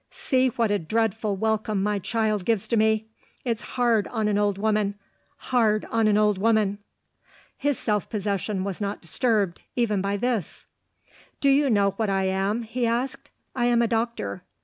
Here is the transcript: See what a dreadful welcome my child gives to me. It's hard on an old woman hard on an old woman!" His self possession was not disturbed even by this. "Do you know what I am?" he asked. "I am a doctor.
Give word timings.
See 0.09 0.47
what 0.47 0.71
a 0.71 0.79
dreadful 0.79 1.35
welcome 1.35 1.83
my 1.83 1.99
child 1.99 2.43
gives 2.43 2.67
to 2.69 2.75
me. 2.75 3.05
It's 3.45 3.61
hard 3.77 4.07
on 4.07 4.27
an 4.27 4.39
old 4.39 4.57
woman 4.57 4.95
hard 5.37 5.85
on 5.91 6.07
an 6.07 6.17
old 6.17 6.39
woman!" 6.39 6.79
His 7.55 7.77
self 7.77 8.09
possession 8.09 8.63
was 8.63 8.81
not 8.81 9.03
disturbed 9.03 9.61
even 9.75 10.01
by 10.01 10.17
this. 10.17 10.65
"Do 11.39 11.51
you 11.51 11.69
know 11.69 11.91
what 11.97 12.09
I 12.09 12.23
am?" 12.23 12.63
he 12.63 12.87
asked. 12.87 13.29
"I 13.55 13.67
am 13.67 13.83
a 13.83 13.87
doctor. 13.87 14.41